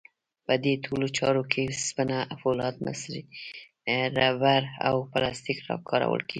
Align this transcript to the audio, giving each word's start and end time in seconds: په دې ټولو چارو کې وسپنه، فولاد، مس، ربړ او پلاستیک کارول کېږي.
په 0.45 0.53
دې 0.63 0.73
ټولو 0.85 1.05
چارو 1.17 1.43
کې 1.51 1.61
وسپنه، 1.71 2.17
فولاد، 2.39 2.75
مس، 2.85 3.01
ربړ 4.17 4.61
او 4.87 4.95
پلاستیک 5.11 5.57
کارول 5.89 6.21
کېږي. 6.23 6.29